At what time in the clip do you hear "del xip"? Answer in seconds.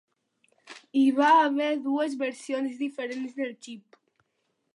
3.43-4.01